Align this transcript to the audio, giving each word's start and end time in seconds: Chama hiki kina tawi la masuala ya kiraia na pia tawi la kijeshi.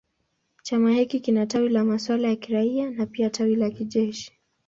Chama 0.63 0.91
hiki 0.91 1.19
kina 1.19 1.45
tawi 1.47 1.69
la 1.69 1.83
masuala 1.83 2.27
ya 2.27 2.35
kiraia 2.35 2.89
na 2.91 3.05
pia 3.05 3.29
tawi 3.29 3.55
la 3.55 3.69
kijeshi. 3.69 4.33